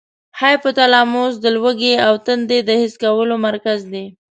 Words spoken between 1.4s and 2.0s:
د لوږې